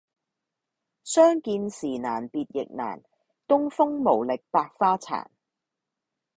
[1.03, 3.03] 相見時難別亦難，
[3.47, 5.27] 東風無力百花殘。